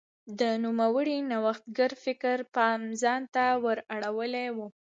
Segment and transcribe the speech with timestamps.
[0.39, 4.57] د نوموړي نوښتګر فکر پام ځان ته ور اړولی و.